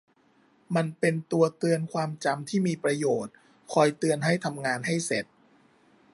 [0.75, 3.33] มันเป็นตัวเตือนความจำที่มีประโยชน์
[3.73, 5.25] คอยเตือนให้ทำงานให้เสร็จ